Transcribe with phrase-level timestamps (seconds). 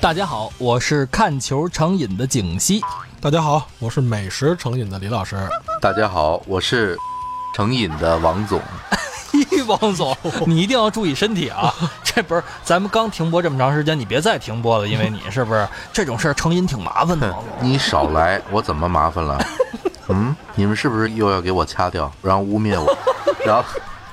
[0.00, 2.80] 大家好，我是看球成瘾的景熙。
[3.20, 5.36] 大家好，我是美食成瘾的李老师。
[5.78, 6.96] 大家好，我是
[7.54, 8.58] 成瘾的王总。
[9.68, 10.16] 王总，
[10.46, 11.74] 你一定要注意身体啊！
[12.02, 17.30] 这不是咱们刚停播这么长时间，你别再停播了，因为你是不是这种事儿成瘾挺麻烦的？
[17.30, 19.38] 王总，你少来，我怎么麻烦了？
[20.08, 22.96] 嗯，你们是不是又要给我掐掉，然后污蔑我，
[23.44, 23.64] 然后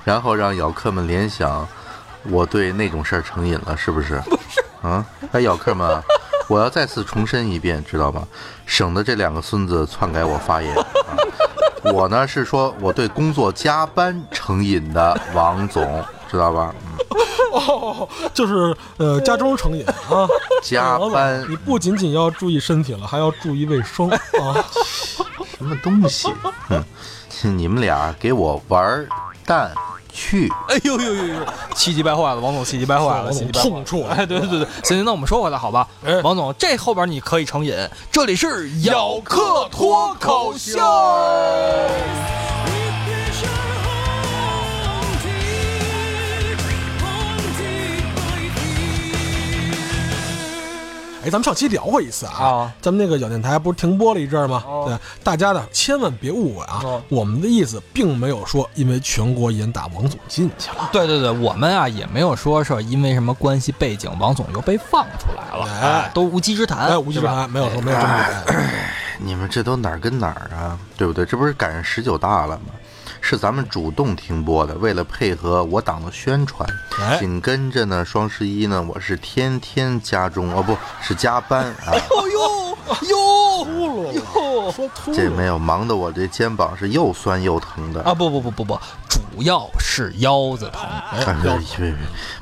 [0.03, 1.65] 然后让咬客们联想
[2.23, 4.19] 我对那种事儿成瘾了，是不是？
[4.25, 4.61] 不是。
[4.87, 6.01] 啊，哎，咬客们，
[6.47, 8.25] 我要再次重申一遍，知道吗？
[8.65, 10.73] 省得这两个孙子篡改我发言。
[10.75, 10.83] 啊、
[11.93, 16.73] 我呢是说我对工作加班成瘾的王总，知道吧？
[16.81, 16.87] 嗯，
[17.51, 20.27] 哦，就是呃家中成瘾啊，
[20.63, 24.63] 加班，你不仅仅要注意身体了，还要注意卫生啊。
[25.57, 26.31] 什么东西？
[26.69, 26.83] 哼，
[27.57, 29.05] 你们俩给我玩
[29.45, 29.71] 蛋。
[30.17, 30.51] 去！
[30.67, 31.35] 哎呦呦呦呦，
[31.75, 34.03] 气急败坏了，王总气急败坏了，气急败坏痛处！
[34.09, 35.87] 哎，对对对对，行行，那我们说回来好吧？
[36.03, 37.75] 哎，王总，这后边你可以成瘾，
[38.11, 40.79] 这里是咬客脱口秀。
[51.27, 54.63] 哎，咱们上期聊过一次啊，咱们那个小电台不是停播了一阵吗？
[54.85, 60.89] 对，大家呢千万别误会啊，我们的意思并没有说因为全国严打王总进去了。
[60.93, 68.13] 对对对，我们啊也没有说是因为什么关系背景，王总又被放出来了，哎，都无稽之谈，哎，无稽之谈，没有说没有这么
[68.45, 68.69] 点。
[69.19, 70.79] 你们这都哪儿跟哪儿啊？
[70.95, 71.25] 对不对？
[71.25, 72.71] 这不是赶上十九大了吗？
[73.21, 76.67] 是咱们主动停播的，为了配合我党的宣传。
[77.19, 81.91] 紧跟着呢，双十一呢，我是天天加钟哦，不是加班啊。
[81.91, 82.39] 哎呦呦
[83.09, 88.13] 呦， 秃噜哟，说秃噜，这没有忙的我这肩膀是又酸又疼的啊！
[88.13, 88.79] 不不不不不，
[89.09, 90.83] 主要是腰子疼。
[91.11, 91.93] 哎，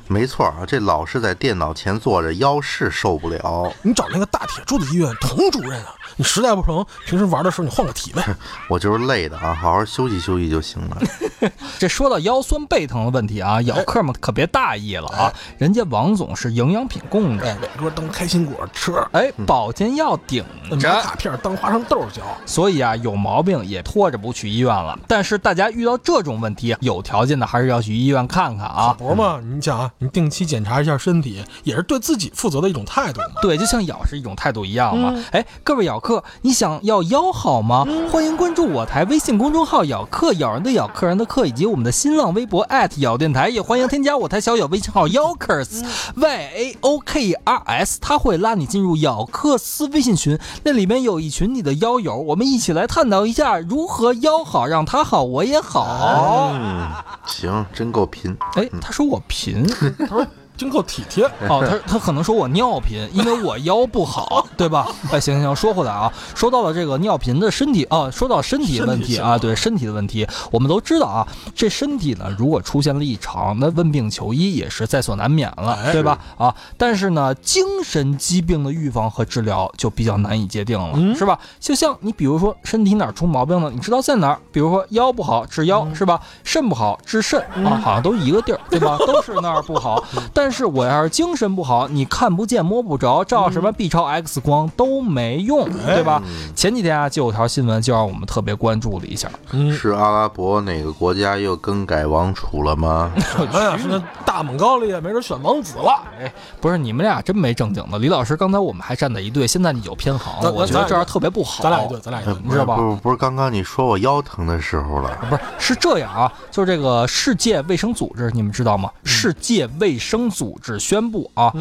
[0.08, 3.72] 没错啊，这老是在电脑前坐着，腰是受不了。
[3.82, 5.96] 你找那个大铁柱子医院童主任啊！
[6.18, 8.24] 你实在不成，平时玩的时候你换个体位。
[8.70, 10.98] 我就是累的啊，好好休息休息就行了。
[11.78, 20.44] 这说到腰酸背疼的问题啊，咬客们可别大意了啊，人家王总是营养品供着，每桌当开心果吃，哎，保健药顶
[20.80, 22.22] 着，卡片当花生豆嚼。
[22.46, 24.98] 所以啊，有毛病也拖着不去医院了。
[25.08, 28.96] 但是大家遇到这种问题，有条件的还是要去医院看看啊。
[28.98, 33.42] 不是嘛，你想啊，你定期检查一下身体，也是对自己负责的一种态度嘛。
[33.42, 35.14] 对，就像咬是一种态度一样嘛。
[35.32, 37.84] 哎，各位咬客，你想要腰好吗？
[38.12, 42.64] 欢迎关注我台微信公众号“咬客咬人的咬客人的客”，以及我们的新浪微博
[42.98, 45.84] 咬电台，也欢迎添加我台小咬微信号 “yokers
[46.16, 56.52] y a o k r s”，他会拉你进入咬克斯微信群，那里面有一群你的腰友，我们一起来探讨一下如何腰好，让他好，我也好。
[56.54, 56.88] 嗯，
[57.26, 58.38] 行，真够贫。
[58.54, 59.66] 哎，他说我贫，
[60.58, 64.88] 真够体贴哦，他他可能说我尿频，因为我腰不好， 对吧？
[65.12, 76.18] 哎，行行行，说回来啊，说到了这个尿频的身体啊，说到身体问题啊，对身体的问题，我们都知道啊，这身体呢，如果出现了异常，那问病求医也是在所难免了，对吧？
[76.38, 81.38] 啊，但是呢，精神疾病的预防和治疗就比较难以界定了，是吧？
[81.60, 84.40] 就像你比如说身体哪出毛病了，你知道在哪儿？
[84.52, 86.20] 比如说腰不好治腰，是吧？
[86.44, 88.98] 肾不好治肾啊，好像都一个地儿，对吧？
[89.06, 96.22] 都是那儿不好，但但是我要是精神不好，你看不见摸不着，照什么 B 超、X 光都没用，对吧？
[96.56, 99.28] 前几天啊，就有条新闻，就让我们特别关注了一下。
[99.76, 103.12] 是阿拉伯哪个国家又更改王储了吗？
[103.18, 103.76] 什么呀？
[103.76, 106.04] 是那大蒙高利亚没准选王子了？
[106.20, 106.32] 哎，
[106.62, 107.98] 不是，你们俩真没正经的。
[107.98, 111.64] 李老师，刚才我们还站在一队，现在你有偏航，我觉得这样特别不好。
[111.64, 112.76] 咱俩一队，咱俩一队，你知道吧？
[112.76, 115.10] 不，不是，刚刚你说我腰疼的时候了。
[115.28, 118.92] 不是，是这样啊，就是这个世界卫生组织，你们知道吗？
[119.04, 121.54] 世界卫生组织宣布啊，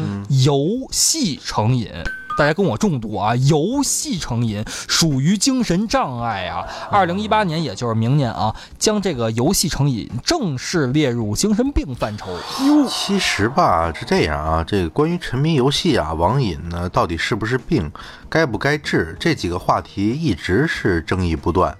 [0.43, 0.59] 游
[0.91, 1.89] 戏成瘾。
[2.37, 6.65] 大家跟我重读啊，游戏成瘾属于精神障碍啊。
[6.91, 12.33] 二零一八年，也就是明年啊，将这个游戏成瘾正式列入精神病范畴。
[12.67, 17.89] 哟其实吧，是这样啊，这个关于沉迷游戏啊、网瘾呢，到底是不是病，
[18.27, 21.73] 该不该治，这几个话题一直是争议不断。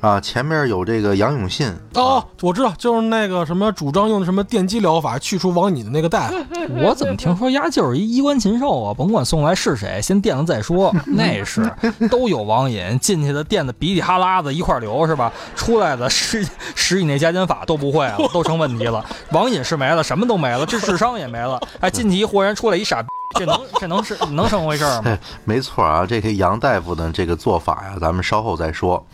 [0.00, 6.36] 啊，前面有这个杨永信哦，我知道，就是那个什么主张用什么电击疗法去除网瘾的那个大夫。
[6.80, 8.94] 我怎么听说丫就是一衣冠禽兽啊？
[8.94, 10.94] 甭管送来是谁，先垫了再说。
[11.06, 11.68] 那是
[12.08, 15.32] 都有网瘾，进去的垫的鼻涕哈喇子一块流是吧？
[15.56, 16.46] 出来的十
[16.76, 19.04] 十以内加减法都不会了，都成问题了。
[19.32, 21.60] 网瘾是没了，什么都没了，这智商也没了。
[21.80, 23.08] 哎，进去一活人出来一傻逼。
[23.36, 25.18] 这能这能是能成回事儿吗？
[25.44, 29.04] 没错啊，这个杨大夫的这个做法呀，咱们稍后再说。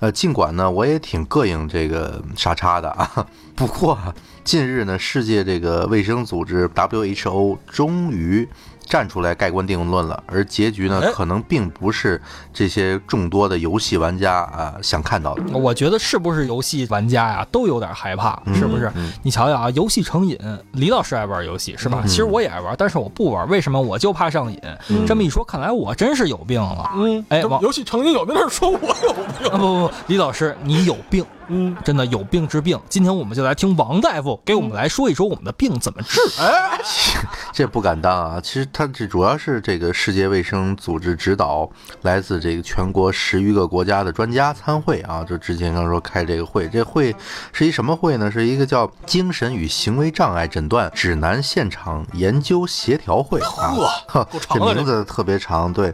[0.00, 3.98] 呃，尽管呢，我也挺膈应这个傻叉的啊，不过
[4.44, 8.48] 近日呢，世界这个卫生组织 WHO 终于。
[8.84, 12.20] 站出来盖棺定论了，而结局呢，可能并不是
[12.52, 15.56] 这些众多的游戏玩家啊想看到的。
[15.56, 18.92] 我觉得是不是游戏玩家呀都有点害怕，是不是？
[19.22, 20.38] 你瞧瞧啊，游戏成瘾，
[20.72, 22.02] 李老师爱玩游戏是吧？
[22.06, 23.80] 其实我也爱玩，但是我不玩，为什么？
[23.80, 24.60] 我就怕上瘾。
[25.06, 26.90] 这么一说，看来我真是有病了。
[26.96, 29.50] 嗯，哎，游戏成瘾有病，那是说我有病。
[29.50, 31.24] 不不不，李老师你有病。
[31.48, 32.80] 嗯，真的有病治病。
[32.88, 36.20] 今天我们就来听王大夫给我们来说一说我们的病怎么治。
[36.40, 36.80] 哎，
[37.52, 38.40] 这不敢当啊。
[38.40, 41.68] 其实他这主要是这个世界卫生组织指导，
[42.02, 45.24] 来自这个全国十余个国家的专家参会啊。
[45.24, 47.14] 就之前刚说开这个会，这会
[47.52, 48.30] 是一什么会呢？
[48.30, 54.26] 是一个叫精神与行为障碍诊断指南现场研究协调会啊。
[54.48, 55.72] 这名字特别长。
[55.72, 55.92] 对，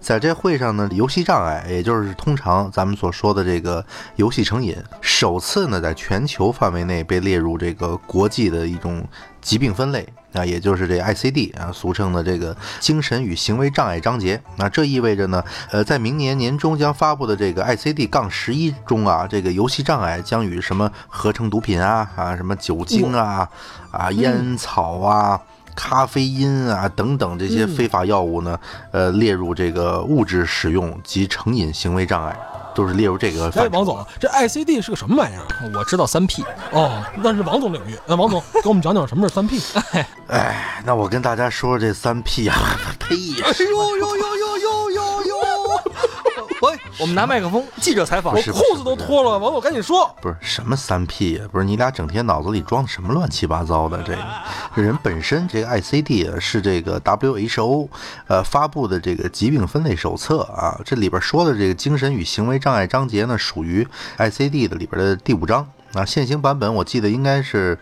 [0.00, 3.84] 在这会上呢，游戏障碍，也就是通常咱们所说的这个
[4.16, 4.76] 游戏成瘾。
[5.00, 9.06] 首次呢，在全球范围内被列入这个国际的一种
[9.40, 14.40] 疾病分类啊，也就是这 ICD 啊，俗称的这个精神与行为障碍章节。
[14.56, 23.48] 那这意味着呢，呃，在明年年中将发布的这个 ICD- 杠十一中啊，这个游戏障碍将与什么合成毒品啊啊，什么酒精啊
[23.90, 25.40] 啊，烟草啊、
[25.74, 28.58] 咖啡因啊等等这些非法药物呢，
[28.90, 32.36] 呃，列入这个物质使用及成瘾行为障碍。
[32.76, 33.50] 都是列入这个。
[33.56, 35.42] 哎，王总，这 ICD 是个什么玩意儿？
[35.74, 37.98] 我知道三 P 哦，那是王总领域。
[38.06, 39.60] 那王总 给我们讲讲什么是三 P？
[40.28, 42.54] 哎，那我跟大家说说这三 P 啊，
[43.00, 43.16] 呸！
[43.42, 44.55] 哎呦呦呦呦
[46.98, 50.10] 我们拿麦克风，记者采访，我裤子都脱了，完我赶紧说。
[50.22, 51.44] 不是什么三 P 呀？
[51.52, 54.02] 不是你俩整天脑子里装的什么乱七八糟的？
[54.02, 54.18] 这个
[54.74, 57.88] 这 人本身这个 ICD 是这个 WHO
[58.28, 65.68] 呃发布的这个疾病分类手册啊，这里边说的这个精神与行为障碍章节呢，属于 ICD 的里边的第五章。
[65.92, 67.78] 那现行版本我记得应该是，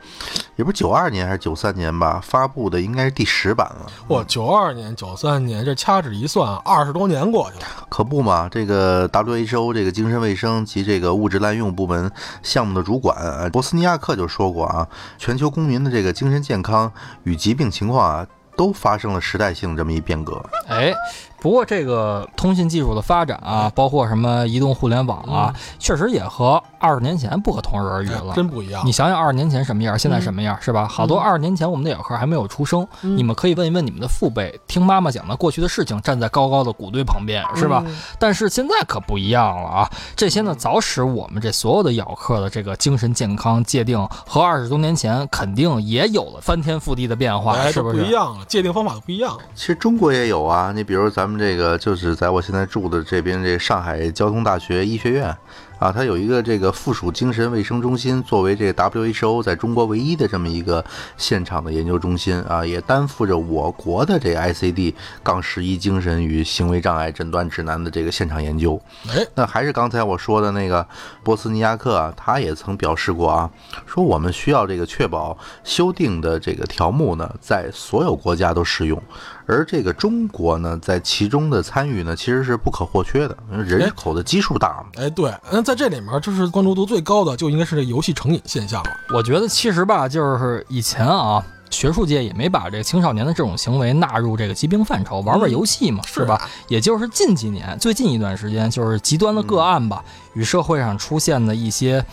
[0.57, 3.91] 也不是九二年还是九三年吧，发布的应该是第十版了。
[4.09, 7.67] 哇，九二年、九三年，这掐指一算，二十多年过去了。
[7.89, 12.11] 可不嘛，这个 WHO 这个精神卫生及这个物质滥用部门
[12.43, 14.87] 项目的主管博斯尼亚克就说过啊，
[15.19, 16.93] 全球公民的这个精神健康
[17.25, 20.45] 与疾病情况啊，都发生了时代性这么一变革。
[20.69, 20.95] 哎。
[21.45, 28.83] 不过这个通信技术的发展啊，包括什么移动互联网啊，确实也和二十年前不可同日而语了，真不一样。
[28.87, 30.89] 你想想二十年前什么样，现在什么样，是吧？
[30.89, 37.85] 好多二十年前我们的小孩还没有出生，你们可以问一问你们的父辈，听妈妈讲的过去的事情，站在高高的谷堆旁边，是吧？
[38.19, 39.91] 但是现在可不一样了啊！
[40.17, 48.01] 这些呢，早使我们这所有的咬客的这个精神健康界定和二十多年前肯定也有了翻天覆地的变化，是不是？
[48.01, 49.37] 不一样了，界定方法都不一样。
[49.55, 51.34] 其实中国也有啊，你比如咱们。
[51.39, 55.37] 这个就是在我现在住的这边，这上海交通大学医学院。
[55.79, 60.83] 啊，它有一个这个附属精神卫生中心，作为这个 WHO 在中国唯一的这么一个
[61.17, 68.81] 现场的研究中心啊，也担负着我国的这 ICD- 杠十一精神与行为障碍诊断指南的这个现场研究。
[69.09, 70.87] 哎，那还是刚才我说的那个
[71.25, 73.51] 波斯尼亚克啊，他也曾表示过啊，
[73.85, 79.03] 说我们需要这个确保修订的这个条目呢，在所有国家都适用，
[79.45, 84.87] 而这个中国呢，在其中的参与呢，其实是不可或缺的，人口的基数大嘛。
[84.95, 85.64] 哎，对，嗯。
[85.65, 88.91] 在这里面，就是关注度最高的，就应该是这游戏成瘾现象了。
[89.15, 96.41] 我觉得其实吧，就是以前啊，学术界也没把这个青少年的这种行为纳入这个疾病范畴，玩玩游戏嘛，是吧？
[96.69, 100.05] 也就是近几年，最近一段时间，就是极端的个案吧，
[100.35, 102.05] 与社会上出现的一些。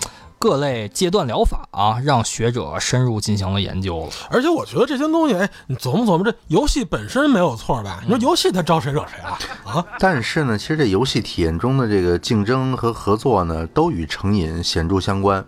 [0.42, 4.10] 各类戒断疗法啊，让学者深入进行了研究了。
[4.32, 8.02] 而且我觉得这些东西，哎，你琢磨琢磨，这游戏本身没有错吧？
[8.04, 9.38] 你说游戏它招谁惹谁了
[9.72, 9.86] 啊？
[10.00, 15.46] 但是呢，其实这游戏体验中的这个竞争和合作呢，都与成瘾显著相关。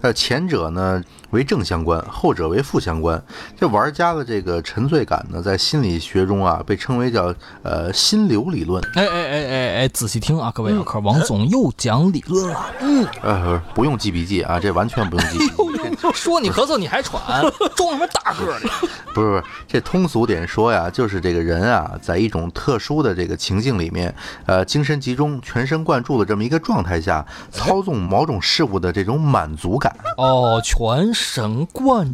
[0.00, 3.20] 呃，前者呢，为正相关，后者为负相关。
[3.58, 8.82] 这玩家的这个沉醉感呢，在心理学中啊，被称为叫呃心流理论。
[8.94, 12.66] 哎哎哎哎哎，仔细听啊，各位老客，王总又讲理论了。
[12.80, 15.52] 嗯，呃，不用记笔记啊，这完全不用记笔记。
[16.14, 17.20] 说你咳嗽你还喘，
[17.76, 18.68] 装什么大个的？
[19.14, 24.14] 不是不是，这通俗点说呀，就是这个人啊，在一种特殊的这个情境里面，
[24.46, 29.94] 呃，精神集中、全神贯注的这么一个状态下，操纵某种事物的这种满足感。
[30.16, 32.06] 哦，全神贯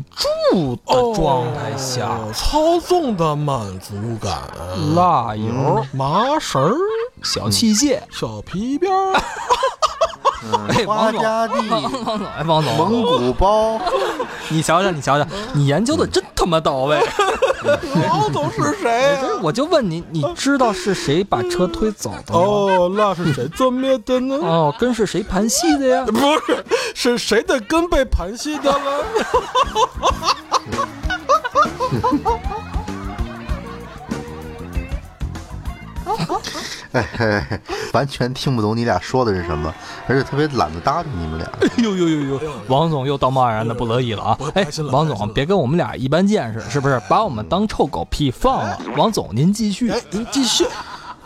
[0.51, 4.43] 注的状态下，操纵的满足感。
[4.95, 6.75] 辣油、麻绳儿、
[7.23, 8.91] 小器械、小皮鞭
[10.87, 11.23] 王总，
[12.37, 13.81] 哎，王总，蒙古包，
[14.49, 17.01] 你瞧瞧，你瞧瞧，你研究的真他妈到位。
[18.11, 19.19] 王总是谁？
[19.41, 22.39] 我就问你，你知道是谁把车推走的吗？
[22.39, 24.37] 哦，那是谁做灭的呢？
[24.43, 26.05] 哦，根是谁盘戏的呀？
[26.07, 26.13] 不
[26.47, 29.05] 是，是谁的根被盘戏的了？
[36.93, 37.61] 哎，
[37.95, 39.73] 完全听不懂你俩说的是什么，
[40.09, 41.49] 而且特别懒得搭理你们俩。
[41.63, 42.53] 哎呦呦呦呦！
[42.67, 44.39] 王总又道貌岸然的不乐意了啊！
[44.55, 47.01] 哎，王总，别跟我们俩一般见识，是不是？
[47.09, 48.79] 把我们当臭狗屁放了？
[48.97, 50.67] 王总，您继续，您继续。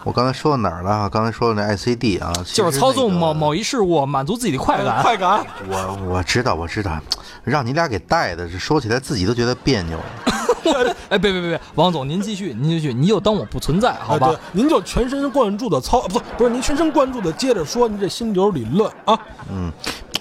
[0.05, 1.09] 我刚才说到哪儿了？
[1.11, 5.03] 刚才说的那 ICD 啊，就是操纵某某一事物，满足自己的快感。
[5.03, 5.45] 快感。
[5.69, 7.01] 我我知道，我知道，
[7.45, 9.99] 让你俩给带的，这说起来自己都觉得别扭。
[11.09, 14.35] 哎，别别别别，王总您继续，您继续，你就当我不存在，好吧？
[14.53, 19.19] 您就全神贯注的操，不不是您全神贯注的接着说您这心流理论啊。
[19.51, 19.73] 嗯，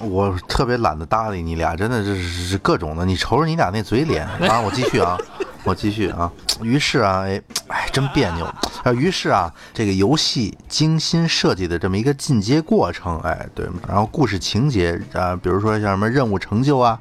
[0.02, 3.06] 我特别懒得搭理你俩，真的是是各种的。
[3.06, 4.62] 你瞅瞅你俩那嘴脸啊！
[4.62, 5.18] 我继续啊，
[5.68, 6.32] 我继续啊。
[6.62, 8.46] 于是啊，哎哎，真别扭。
[8.84, 16.98] 啊，于是啊，这个游戏精心设计的这么一个进阶过程，哎，对，然后故事情节啊，比如说像什么任务成就啊，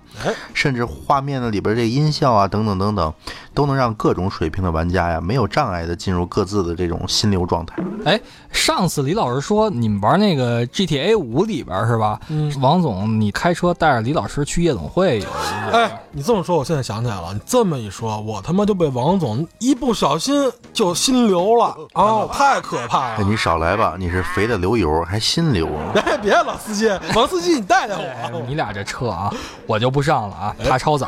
[0.53, 3.13] 甚至画面的里边这音效啊，等等等等。
[3.55, 7.75] 都能让各种水平的玩家呀没有障碍的进入各自的这种心流状态。
[8.05, 8.21] 哎，
[8.53, 12.21] 上次李老师说你们玩那个 GTA 五里边是吧？
[12.29, 15.31] 嗯，王总，你开车带着李老师去夜总会有？
[15.73, 17.33] 哎，你这么说，我现在想起来了。
[17.33, 22.27] 你这么一说，我他妈就被王总一不小心就心流了啊！
[22.33, 23.25] 太可怕了！
[23.25, 25.69] 你少来吧，你是肥的流油还心流？
[25.95, 28.41] 哎，别老司机，王司机你带带我。
[28.49, 29.33] 你俩这车啊，
[29.67, 31.07] 我就不上了啊，怕超载。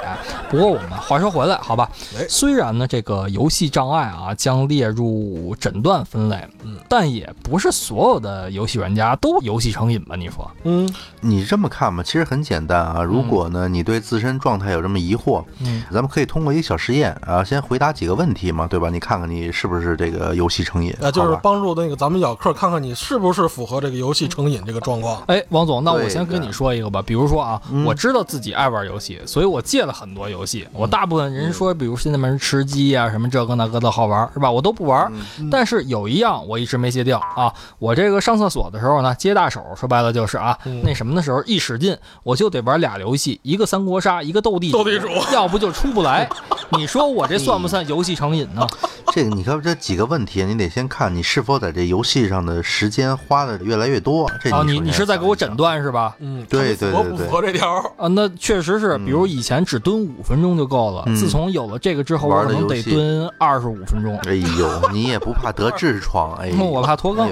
[0.50, 1.90] 不过我们话说回来，好吧？
[2.28, 10.14] 虽然呢，这个游戏障碍啊将列入诊断分类，嗯，但也不是所有的游戏玩家都游戏成瘾吧？
[10.16, 10.50] 你说？
[10.64, 13.02] 嗯，你这么看吧，其实很简单啊。
[13.02, 18.88] 如果呢，你对自身状态有这么疑惑，嗯，咱们可以通过一个小实验啊，先回答几个问题嘛，对吧？
[18.88, 20.96] 你看看你是不是这个游戏成瘾？
[21.02, 25.22] 啊，就是帮助那个咱们小客看看你是不是符合这个游戏成瘾这个状况。
[25.26, 30.66] 哎，王总，那我先跟你说一个吧，比如说啊，我知道自己爱玩游戏，所以我戒了很多游戏。
[30.72, 33.10] 我大部分人说，比如现在们吃鸡啊。
[33.10, 34.50] 什么这个那个的好玩是吧？
[34.50, 35.12] 我都不玩，
[35.50, 37.52] 但是有一样我一直没戒掉啊！
[37.78, 46.26] 我这个上厕所的时候呢，接大手，说白了就是啊，那什么的时候一使劲，我就得玩俩游戏，一个三国杀，一个斗地斗地主，要不就出不来。
[46.76, 48.66] 你说我这算不算游戏成瘾呢？
[49.10, 54.30] 这个你看这几个问题，你得先看你是否在这游戏上的时间花的越来越多。
[54.42, 56.14] 这啊，你你是在给我诊断是吧？
[56.18, 57.26] 嗯，对对对对。
[57.26, 58.06] 符合这条啊？
[58.08, 64.18] 那确实是，比如以前只蹲五分钟就够了，自从有了这个之后，我可能得蹲二十五分钟。
[64.26, 66.34] 哎呦，你也不怕得痔疮？
[66.34, 67.28] 哎， 我怕脱肛。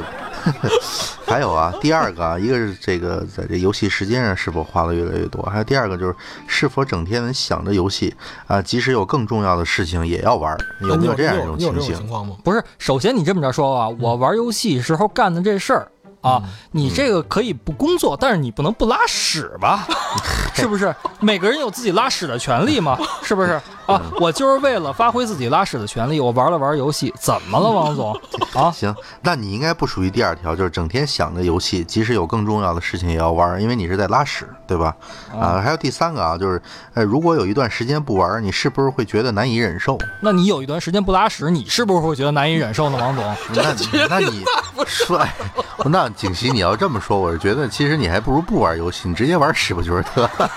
[1.26, 6.14] 还有啊，第二个啊，一个是这个在这游戏时间上是否花的越来越多，还有第二个就是
[6.46, 8.14] 是否整天想着游戏
[8.46, 11.94] 啊，即使有更重要的事情也要玩，有没有这样一种情形？
[11.96, 12.36] 情况吗？
[12.44, 15.90] 不是，首先你这么着说啊，我玩游戏时候干的这事儿。
[16.22, 19.86] 啊，你这个可以不工作，但是你不能不拉屎吧？
[20.54, 20.92] 是不是？
[21.20, 22.98] 每个人有自己拉屎的权利嘛？
[23.22, 23.60] 是不是？
[23.86, 28.18] 啊，我就是为了发挥自己拉屎的权利，我玩了玩游戏，怎么了，王总？
[28.52, 34.96] 啊，行，那你应该不属于第二条，就是整天想着游戏，即使有更重要的事情也要玩，因为你是在拉屎，对吧？
[35.32, 36.60] 啊，还有第三个啊，就是，
[36.94, 39.98] 呃，如果有一段时间不玩，你是不是会觉得难以忍受？
[40.20, 43.24] 那你有一段时间不拉屎，你是不是会觉得难以忍受呢，王总？
[43.54, 43.62] 那
[44.08, 44.44] 那你
[44.86, 45.24] 说，
[45.86, 46.06] 那。
[46.16, 50.50] 景熙，你要这么说，我是觉得其实你还不如不玩游戏，你直接玩屎不就是得了。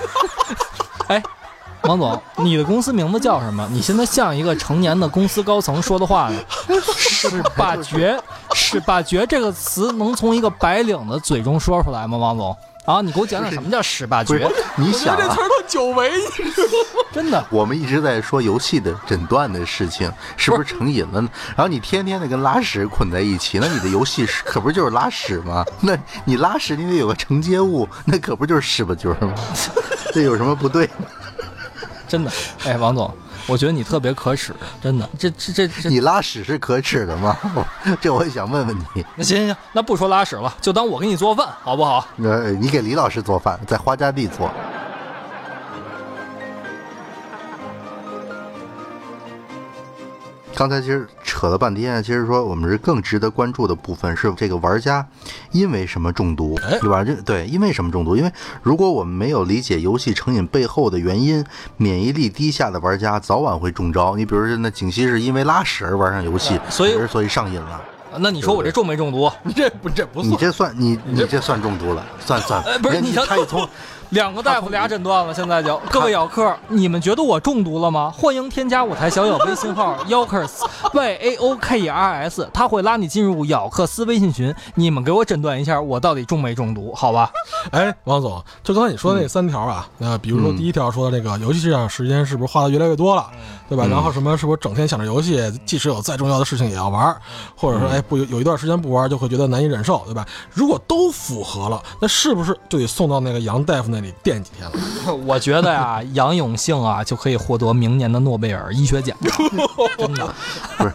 [1.07, 1.21] 哎，
[1.83, 3.67] 王总，你的公司名字叫什么？
[3.71, 6.39] 你现在像一个成年的公司高层说的话呢？
[6.95, 8.19] 是把绝，
[8.53, 12.17] 是把绝这个词能从一个白领的嘴中说出来吗？
[12.17, 12.55] 王总？
[12.85, 14.49] 啊，你给我讲讲什么叫十八绝？
[14.75, 16.11] 你想这词儿都久违，
[17.13, 17.45] 真的。
[17.51, 21.21] 我们一直在说游戏的诊断的事情，是不是成瘾了？
[21.55, 25.63] 然后你天天的跟拉屎捆在一起，那你的游戏可不就是拉屎吗？
[25.81, 25.95] 那
[26.25, 29.33] 你拉屎你得有个承接物，那可不就是屎吧绝吗？
[30.11, 30.89] 这有什么不对？
[32.09, 32.31] 真的。
[32.65, 33.09] 哎，王总，
[33.47, 35.07] 我觉得你特别可耻，真的。
[35.17, 37.37] 这这这这，你拉屎是可耻的吗？
[38.01, 39.05] 这我也想问问你。
[39.15, 42.05] 那行行行，那不说拉屎了，就当我给你做饭，好不好？
[42.17, 44.51] 呃，你给李老师做饭，在花家地做。
[50.55, 55.05] 刚才其实扯了半天，其实说我们是更值得关注的部分是这个玩家
[55.51, 57.01] 因为什么中毒，对吧？
[57.01, 58.15] 这对，因为什么中毒？
[58.15, 61.45] 因为如果我们没有理解游戏成瘾背后的原因，
[61.77, 64.17] 免疫力低下的玩家早晚会中招。
[64.17, 67.81] 你比如说，那景熙是因为拉屎而玩上游戏，所以所以上瘾了。
[68.17, 69.31] 那你说我这中没中毒？
[69.43, 72.61] 你这不这不算，你这算你你这算中毒了，算算。
[72.81, 73.65] 不是你他 从。
[74.09, 78.11] 两个大夫俩诊断了，现在就各位咬客，你们觉得我中毒了吗？
[78.17, 80.49] 欢迎添加我台小咬微信号 Yokers
[80.93, 84.53] Y A O K E R S，他会拉你进入咬克斯微信群。
[84.73, 86.91] 你们给我诊断一下，我到底中没中毒？
[86.95, 87.29] 好吧？
[87.69, 93.29] 哎，王总，就刚才你说的那三条啊，那比如说第一条说的这个游戏上时间是不是花的越来越多了，
[93.67, 93.85] 对吧？
[93.85, 97.15] 然后什么是不是整天想着游戏，即使有再重要的事情也要玩，
[97.55, 100.25] 或者说哎不有有一段时间不玩就会觉得难以忍受，对吧？
[100.51, 103.98] 如果都符合了，那是不是就得送到那个杨大夫那？
[104.01, 105.15] 里垫几天了？
[105.25, 109.15] 我觉得呀，杨永信啊就可以获得明年的诺贝尔医学奖。
[109.97, 110.27] 真的
[110.77, 110.93] 不是，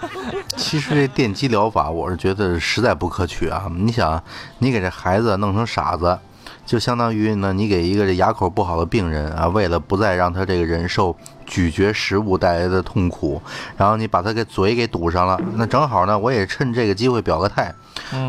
[0.57, 3.71] 其实这电击疗法，我是觉得实在不可取啊！
[3.77, 4.23] 你想，
[4.59, 6.19] 你给这孩子弄成傻子，
[6.65, 11.15] 就相当于呢，你给一个这牙口不好的病人啊，为了不再让他这个忍受
[11.47, 13.41] 咀嚼食物带来的痛苦，
[13.77, 15.41] 然后你把他给嘴给堵上了。
[15.55, 17.75] 那正好呢，我也趁这个机会表个态。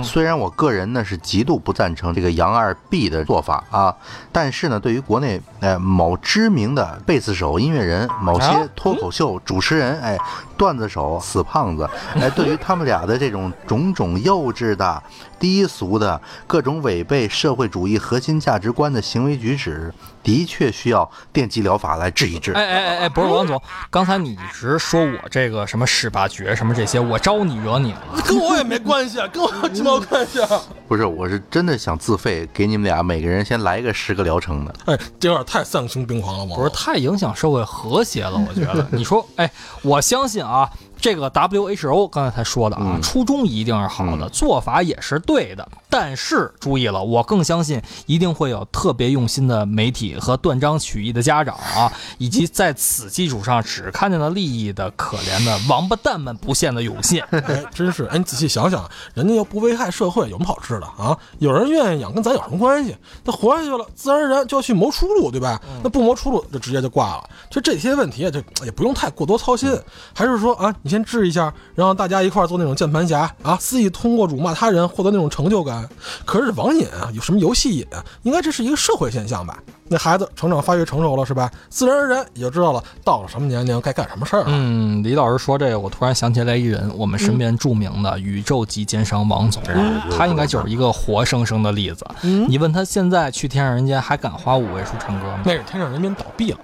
[0.03, 3.93] 虽然我个人呢是极度不赞成这个杨二 B 的做法啊，
[4.31, 10.17] 但是呢，对于国内呃某知名的贝斯手、音乐人、某些脱口秀主持人、哎
[10.57, 15.03] 段子手、死胖子，哎，对于他们俩的这种种种幼稚的、
[15.37, 19.93] 低俗的各种违背社会主义核心价值观的行为举止。
[20.25, 22.51] 的确需要电击疗法来治一治。
[22.53, 27.99] 哎哎哎哎，不是王总，刚才你一直说我这个什么十八绝什么这些，我招你惹你了？
[28.25, 30.59] 跟我也没关系，跟我有鸡毛关系啊？
[30.89, 34.73] 不是，我是真的想自费给你们俩每个人先来一个十个疗程的。
[34.85, 38.43] 哎，这有点太丧心病狂了，不是太影响社会和谐了？
[38.49, 39.51] 我觉得， 你说，哎，
[39.83, 40.67] 我相信啊。
[40.99, 45.67] 这个 WHO 刚才才说的啊，初衷一定是好的，做法也是对的。
[45.89, 57.23] 但是注意了，我更相信一定会有特别用心的媒体和断章取义的家长啊， 以及在此基础上只看见了利益的可怜的王八蛋们不限的涌现。
[57.31, 61.17] 哎，真是哎，你仔细想想，人家又不危害社会，有什么好吃的啊？
[61.39, 62.95] 有人愿意养，跟咱有什么关系？
[63.23, 65.61] 那活下去了，自然而然就要去谋出路，对吧？
[65.83, 67.29] 那不谋出路，就直接就挂了。
[67.49, 69.73] 就这些问题，就也不用太过多操心。
[70.13, 71.05] 还是说啊，你先。
[71.05, 75.87] 治一下，然后大家一块做那种键盘侠啊，肆意通过辱骂他人获得那种成就感。
[76.25, 78.03] 可是网瘾啊，有什么游戏瘾啊？
[78.23, 79.59] 应该这是一个社会现象吧？
[79.87, 81.51] 那孩子成长发育成熟了是吧？
[81.69, 84.45] 自然而然也就知道了到了什么年龄该干什么事儿了。
[84.47, 89.61] 嗯，李老师说这个，我突然想起来一人，我们身边著名的宇宙级奸商王总，
[90.17, 92.03] 他应该就是一个活生生的例子。
[92.49, 95.41] 你问他现在去天上人间还敢花五位数唱歌吗？
[95.45, 96.59] 那是天上人间倒闭了。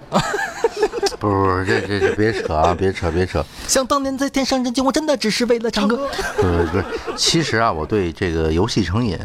[1.22, 3.44] 不不不，这这这别扯啊，别扯别扯。
[3.68, 5.96] 想当年在天上人间，我真的只是为了唱歌。
[6.36, 6.84] 不是不是，
[7.16, 9.16] 其实啊，我对这个游戏成瘾，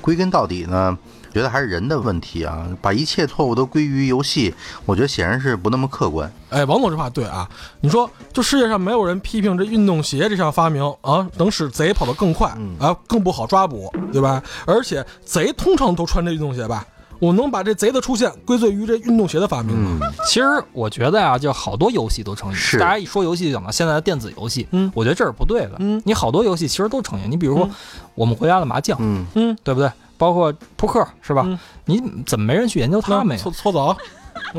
[0.00, 0.96] 归根到底呢，
[1.30, 2.66] 觉得还是人的问题啊。
[2.80, 4.54] 把一切错误都归于游戏，
[4.86, 6.32] 我觉得显然是不那么客观。
[6.48, 7.46] 哎，王总这话对啊。
[7.82, 12.48] 你说，就世界上没有人批评这运动鞋这项发明啊，能使贼跑得更快
[12.80, 14.42] 啊，更不好抓捕，对吧？
[14.64, 16.86] 而且贼通常都穿这运动鞋吧？
[17.22, 20.00] 我能把这贼的出现归罪于这运动鞋的发明吗？
[20.26, 22.58] 其实我觉得啊，就好多游戏都成瘾。
[22.80, 25.76] 大家一说游戏就讲到现在的电子游戏，嗯，我觉得这是不对的。
[25.78, 27.30] 嗯，你好多游戏其实都成瘾。
[27.30, 27.70] 你比如说
[28.16, 29.88] 我们国家的麻将，嗯嗯，对不对？
[30.18, 31.46] 包括扑克，是吧？
[31.84, 33.40] 你怎么没人去研究它们呀？
[33.40, 33.96] 搓搓澡。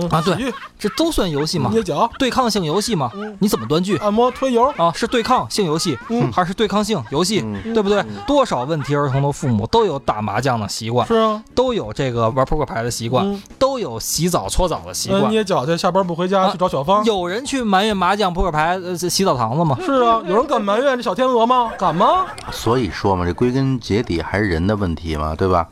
[0.09, 1.69] 啊，对，这都算游戏吗？
[1.71, 3.11] 捏脚，对抗性游戏吗？
[3.39, 3.97] 你怎么断句？
[3.97, 5.97] 按摩推油啊，是对抗性游戏，
[6.33, 7.41] 还是对抗性游戏？
[7.73, 8.03] 对不对？
[8.25, 15.29] 多少问题儿童的父母都有打麻将的习惯，是啊，都有这个玩扑克牌的习惯，都有洗澡搓澡的习惯。
[15.29, 17.03] 捏脚去，下班不回家去找小芳。
[17.05, 19.77] 有人去埋怨麻将扑克牌呃洗澡堂子吗？
[19.83, 21.71] 是啊，有人敢埋怨这小天鹅吗？
[21.77, 22.25] 敢吗？
[22.51, 25.67] 所以说嘛，这归根结底还是人的问题嘛，对吧？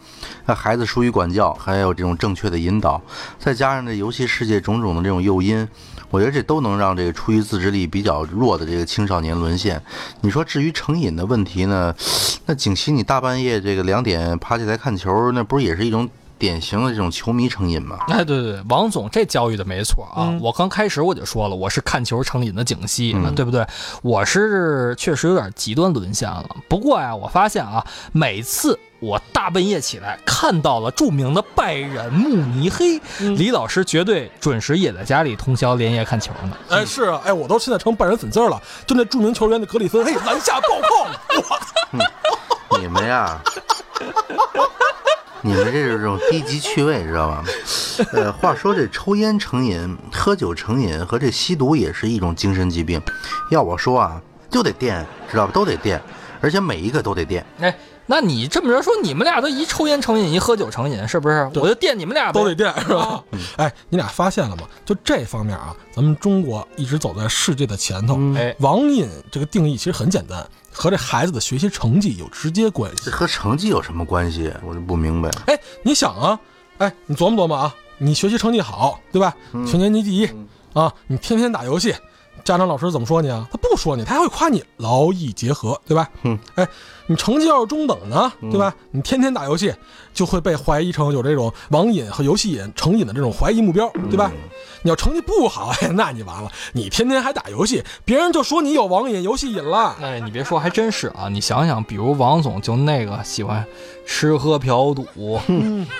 [0.45, 3.01] 那孩子疏于管教，还有这种正确的引导，
[3.39, 5.65] 再加上这游尤其世界种种的这种诱因，
[6.10, 9.82] 我觉得这都能让这个出于自制力比较弱的这个青少年沦陷。
[10.19, 11.95] 你说至于成瘾的问题呢？
[12.45, 16.10] 那景琦，你大半夜这个两点爬起来看球，那不是也是一种
[16.41, 17.99] 典型的这种球迷成瘾嘛。
[18.08, 20.25] 哎，对对对，王总这教育的没错啊。
[20.27, 23.63] 嗯我刚开始我就说了，我是看球成瘾的景熙，嗯对不对？
[24.01, 26.49] 我是确实有点极端沦陷了。
[26.67, 36.58] 不过呀，我发现啊，每次我大半夜起来看到了著名的拜仁慕尼黑，嗯李老师绝对准时也在家里通宵连夜看球呢。
[36.69, 38.60] 哎，是啊，哎，我都现在成拜仁粉丝了。
[38.88, 43.39] 就那著名球员的格里芬，嘿，篮下暴扣， 你们呀，
[45.43, 47.43] 你们这是这种低级趣味，知道吧？
[48.13, 53.01] 呃，话说这抽烟成瘾、喝酒成瘾和这吸毒也是一种精神疾病。
[53.49, 55.51] 要我说啊，就得电，知道吧？
[55.54, 56.01] 都得电，
[56.39, 57.45] 而且每一个都得电。
[57.60, 57.75] 哎，
[58.06, 61.49] 那你这么着说，你们俩都一抽烟成瘾，一喝酒成瘾，是不是？
[61.56, 63.23] 我就电你们俩都得电，是吧？
[63.58, 64.63] 哎，你俩发现了吗？
[64.86, 68.17] 就这方面啊，咱们中国一直走在世界的前头。
[68.36, 73.12] 哎，网瘾这个定义其实很简单，和这孩子的学习成绩有直接关系这。
[73.12, 74.51] 和成绩有什么关系？
[74.63, 75.29] 我就不明白。
[75.47, 76.39] 哎，你想啊，
[76.77, 79.36] 哎，你琢磨琢磨啊，你学习成绩好，对吧？
[79.67, 80.29] 全年级第一
[80.73, 81.93] 啊，你天天打游戏，
[82.43, 83.47] 家长老师怎么说你啊？
[83.51, 86.10] 他不说你，他还会夸你劳逸结合，对吧？
[86.23, 86.67] 嗯，哎，
[87.08, 88.73] 你成绩要是中等呢，对吧？
[88.91, 89.73] 你天天打游戏，
[90.13, 94.32] 就会被怀疑成有这种网瘾和游戏瘾成瘾的这种怀疑目标，对吧？
[94.84, 99.95] 你要成绩不好，哎，那你完了，你天天还打游戏，别人就说你有网瘾、游戏瘾了。
[100.01, 101.30] 哎，你别说，还真是啊！
[101.30, 103.63] 你想想，比如王总就那个喜欢
[104.08, 105.06] 吃喝嫖赌，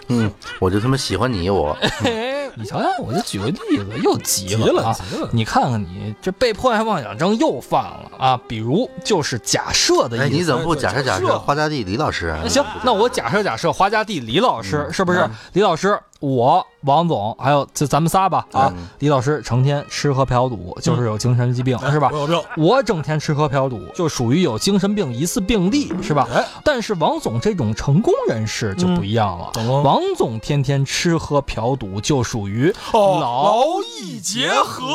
[0.08, 1.78] 嗯，我就他妈喜欢你我。
[2.00, 4.90] 嘿， 你瞧瞧，我就举个例子，又急急了啊！
[4.90, 8.40] 了急了你看看你这被迫害妄想症又犯了啊！
[8.48, 10.36] 比如就是假设的哎，意思。
[10.38, 12.40] 你怎么不假设假设花家地李老师啊？
[12.44, 15.28] 那行，那我假设假设花家地李老师、是不是？
[15.54, 18.72] 李老师，我王总还有就咱们仨吧啊！
[18.76, 22.20] 嗯李老师成天吃喝嫖赌，就是有精神疾病、是吧我？
[22.20, 22.42] 有病。
[22.58, 26.28] 我整天吃喝嫖赌，就属于有精神病疑似病例，是吧？
[26.34, 29.52] 哎但是王总这种成功人士就不一样了。
[29.84, 34.86] 王总天天吃喝嫖赌，就属于哦，劳劳逸结合。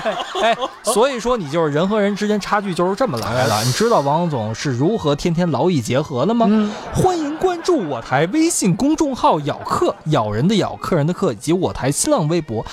[0.42, 3.62] 哎，所以说你就是人和人之间差距就是这么来的。
[3.64, 6.46] 你知道王总是如何天天劳逸结合的吗？
[6.94, 12.64] 欢迎关注我台微信公众号“咬客”，咬人的咬，客人的客，以及我台新浪微博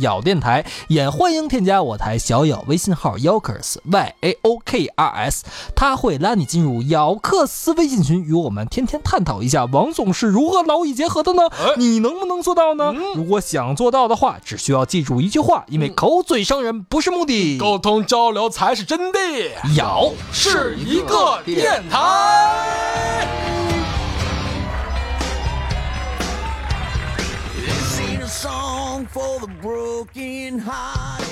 [0.00, 11.42] 咬电台，也欢迎添加我台小咬微信号 Yokers Y A O K R S，他会拉你进入咬克斯微信群，与我们天天探讨一下王总是如何劳逸结合的呢？
[11.76, 12.92] 你能不能做到呢？
[13.14, 17.58] 如果想做到的话，只需要记住一句话，因为口嘴伤人不是目的。
[17.58, 22.53] 沟通交流才是真谛，咬是一个电台。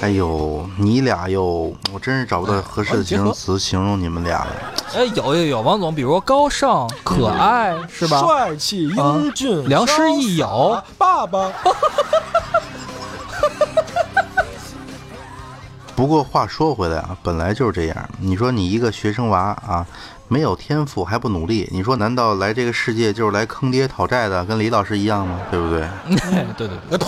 [0.00, 4.50] 哎呦，你俩哟，我真是找不到合适的形容词形容你们俩了。
[4.94, 8.20] 哎，有有有，王总，比如高尚、可爱，是吧？
[8.20, 11.52] 帅气、英俊、良师益友爸爸。
[15.94, 18.08] 不过话说回来啊，本来就是这样。
[18.18, 19.86] 你说你一个学生娃啊，
[20.32, 25.38] 没有天赋还不努力，你说难道来这个世界就是来坑爹讨债的，跟李老师一样吗？
[25.50, 25.86] 对不对？
[26.08, 26.76] 对 对对。
[26.90, 27.06] 呃，呸！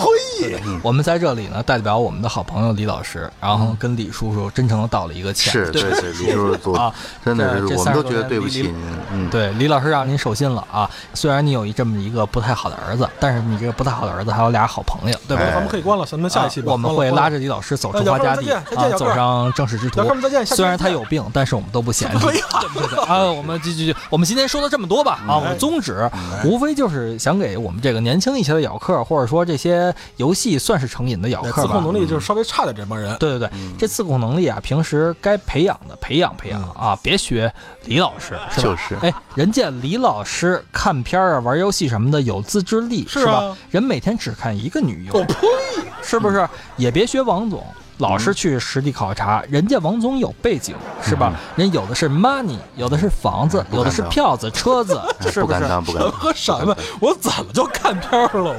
[0.83, 5.51] 我们在这里呢，代表我们的好朋友李老师，然后跟李叔叔真诚的道了一个歉。
[5.51, 6.93] 是，对对，李叔叔啊，
[7.25, 8.75] 真的是我们都觉得对不起您。
[9.11, 10.87] 嗯，对，李老师让您受心了啊！
[11.15, 15.43] 虽然你有一这么一个不太好的儿子，但是你这个不太好的儿子还有俩好朋友，对吧？
[15.43, 18.63] 哎咱们可以关了，咱们下一期我们会拉着李老师走出花家地啊，
[18.97, 20.03] 走上正史之途
[20.45, 22.25] 虽然他有病，但是我们都不嫌弃。
[22.27, 22.39] 对
[23.07, 26.09] 啊，我们继续，我们今天说了这么多吧啊，我们宗旨
[26.43, 31.83] 无非就是想给我们这个年轻一些的咬客，或者说这些游戏算是成瘾的咬客吧自控。
[31.83, 33.15] 能力就是稍微差点这帮人。
[33.17, 37.51] 对对对，这自控能力啊，平时该培养的培养培养啊，别学
[37.85, 38.63] 李老师，是吧？
[38.63, 43.57] 就是哎，人家李老师看片儿啊、玩游戏什么的有自制力，是是吧啊？
[43.69, 45.35] 人每天只看一个女优，我呸！
[46.01, 46.47] 是不是？
[46.77, 47.65] 也别学王总。
[47.97, 51.33] 老是去实地考察，人家王总有背景，是吧？
[51.55, 55.65] 人有的是 money，有的是房子，有的是票子、车子，哎是不是？
[56.09, 56.75] 和什么？
[56.99, 58.55] 我怎么就看片了我？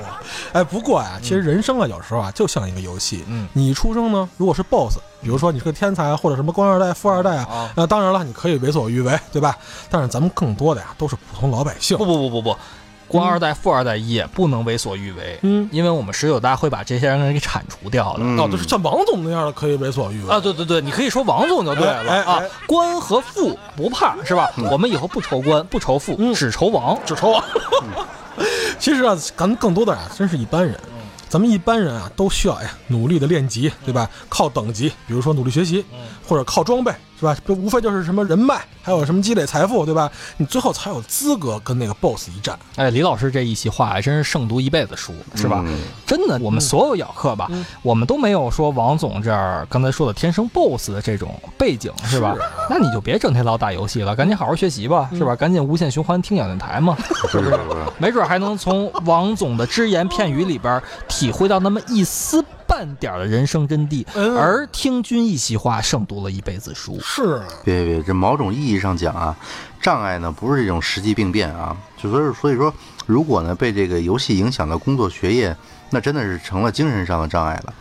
[0.52, 3.24] 哎，不过呀，其实人生啊，有时候啊，就像一个游戏。
[3.28, 9.56] 嗯你出生呢，如果是 BOSS，比如说你是个天才或者什么官二代、富二代啊啊，那当然了，你可以为所欲为，对吧？
[9.90, 12.06] 但是咱们更多的呀，都是普通老百姓不。
[12.06, 12.56] 不不不不，
[13.08, 18.20] 官二代、富二代也不能为所欲为，嗯，因为我们十九大会把这些人给铲除掉的。
[18.22, 24.50] 嗯哦，就是像王总那样的可以为所欲为啊，对对对，你可以说王总就对了啊哎官和富不怕是吧？
[24.70, 26.98] 我们以后不愁官，不愁富，嗯只愁王。
[27.04, 27.44] 只愁王。
[28.78, 30.78] 其实啊，咱们更多的啊，真是一般人。
[31.28, 34.08] 咱们一般人啊，都需要哎呀努力的练级，对吧？
[34.28, 35.84] 靠等级，比如说努力学习，
[36.26, 37.36] 或者靠装备，是吧？
[37.46, 40.10] 这无非就是什么人脉，还有什么积累财富，对吧？
[40.36, 42.58] 你最后才有资格跟那个 BOSS 一战。
[42.76, 45.62] 哎，李老师这一席话还真是胜读一辈子书，是吧？
[45.66, 52.34] 嗯真的，我们所有咬客吧，嗯我们都没有说王总这儿刚才说的天生 BOSS 的这种背景，是吧？
[52.34, 55.34] 是啊那你就别整天老打游戏了，赶紧好好学习吧，是吧？
[55.34, 56.96] 赶紧无限循环听养电台嘛，
[57.30, 57.58] 是不是？
[57.98, 62.44] 没准还能从王总的只言片语里边体会到那么一丝
[62.76, 64.04] 半点的人生真谛。
[64.14, 67.00] 嗯而听君一席话，胜读了一辈子书。
[67.00, 69.34] 是啊，别别别，这某种意义上讲啊，
[69.80, 72.72] 障碍呢不是这种实际病变啊，就所以所以说，
[73.06, 75.56] 如果呢被这个游戏影响到工作学业，
[75.88, 77.72] 那真的是成了精神上的障碍了。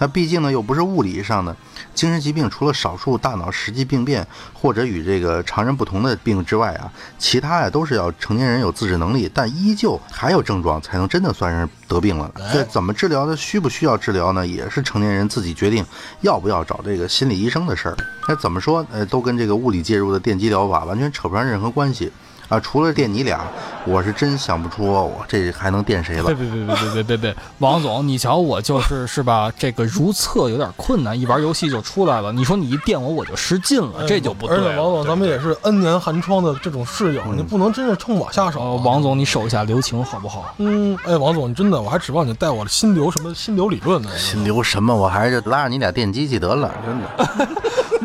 [0.00, 1.54] 那毕竟呢又不是物理上的
[1.94, 12.32] 精神疾病，除了少数大脑实际病变或者与这个常人不同的病之外啊，其他呀都是要成年人有自制能力，但依旧还有症状才能真的算是得病了。
[12.52, 13.36] 这怎么治疗的？
[13.36, 14.46] 需不需要治疗呢？
[14.46, 15.84] 也是成年人自己决定
[16.22, 17.96] 要不要找这个心理医生的事儿。
[18.26, 18.84] 那怎么说？
[18.90, 22.10] 呃，都跟这个物理介入的电击疗法完全扯不上任何关系
[22.50, 22.60] 啊！
[22.60, 23.40] 除了电你俩，
[23.86, 26.34] 我是真想不出我这还能电谁了别。
[26.34, 29.50] 别别别别别别别，王总，你瞧我就是是吧？
[29.56, 32.32] 这个如厕有点困难，一玩游戏就出来了。
[32.32, 34.64] 你说你一电我，我就失禁了，这就不对了。
[34.64, 40.52] 而且王总，咱们也是 N 年寒窗的这种室友，你不能真是冲我下手王总，你手下留情好不好？
[40.58, 44.10] 嗯，哎，王总，你真的，我还指望你带我心流什么心流理论呢。
[44.18, 44.92] 心流什么？
[44.92, 47.48] 我还是拉着你俩电机器得了，真的。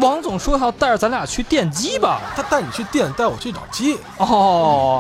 [0.02, 2.22] 王总说要带着咱俩去电击吧。
[2.36, 3.98] 他带你去电，带我去找鸡。
[4.18, 4.26] 哦，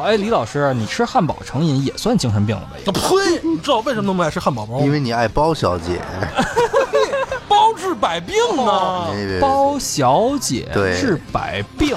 [0.05, 2.91] 哎，李老师，你吃汉堡成瘾也算精神病了吧？
[2.93, 3.39] 呸！
[3.43, 4.85] 你知道我为什么那么爱吃汉堡包吗？
[4.85, 5.99] 因为你爱包小姐，
[6.31, 7.14] 包
[7.77, 9.39] 治百病呢。
[9.39, 11.95] 包小姐对治百病，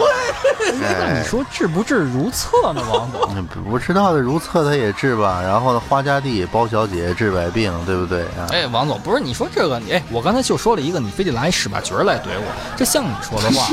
[0.80, 2.82] 那哎你说治不治如厕呢？
[2.92, 8.48] 王总，嗯不知道的如厕他也治吧，然后呢花家地包小姐治百病，对不对啊？
[8.50, 13.68] 哎，王总，不是你说这个，你哎，我刚才就说了一个，你非得拿一屎把角来怼我，这像你说的话，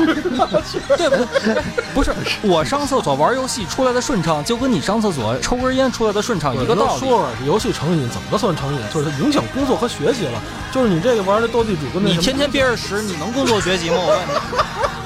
[0.96, 1.54] 对 不对？
[1.54, 1.62] 哎
[1.94, 7.00] 不是，我上厕所玩游戏出来的顺畅，就跟你上厕所抽根烟出来的顺畅一个道理。
[7.00, 8.80] 说了，游戏成瘾怎么着算成瘾？
[8.92, 10.40] 就是它影响工作和学习了。
[10.72, 13.96] 就是你这个玩的斗地主你天天憋着屎，你能工作学习吗？
[13.98, 14.32] 我问你。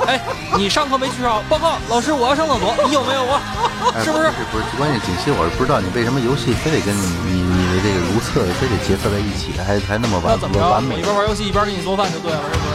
[0.10, 0.18] 哎，
[0.56, 1.40] 你上课没去上？
[1.48, 2.74] 报告老师，我要上厕所。
[2.86, 3.40] 你有没有啊？
[4.02, 4.32] 是不是？
[4.50, 10.98] 不是，关键景熙，我是不知道你为什么游戏非得跟你、你、你的这个如厕非得结合在一起，还还那么完、完、完美。
[10.98, 12.70] 一边玩游戏一边给你做饭就对了，是不是？